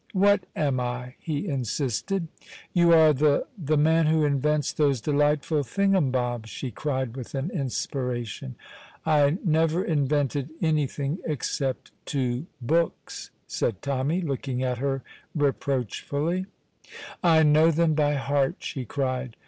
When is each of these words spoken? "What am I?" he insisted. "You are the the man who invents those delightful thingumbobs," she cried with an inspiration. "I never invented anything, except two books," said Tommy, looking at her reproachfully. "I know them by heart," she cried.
"What 0.13 0.45
am 0.55 0.79
I?" 0.79 1.13
he 1.19 1.47
insisted. 1.47 2.27
"You 2.73 2.91
are 2.91 3.13
the 3.13 3.45
the 3.55 3.77
man 3.77 4.07
who 4.07 4.25
invents 4.25 4.73
those 4.73 4.99
delightful 4.99 5.59
thingumbobs," 5.61 6.47
she 6.47 6.71
cried 6.71 7.15
with 7.15 7.35
an 7.35 7.51
inspiration. 7.51 8.55
"I 9.05 9.37
never 9.45 9.83
invented 9.85 10.49
anything, 10.59 11.19
except 11.23 11.91
two 12.07 12.47
books," 12.59 13.29
said 13.45 13.83
Tommy, 13.83 14.21
looking 14.21 14.63
at 14.63 14.79
her 14.79 15.03
reproachfully. 15.35 16.47
"I 17.23 17.43
know 17.43 17.69
them 17.69 17.93
by 17.93 18.15
heart," 18.15 18.55
she 18.57 18.85
cried. 18.85 19.35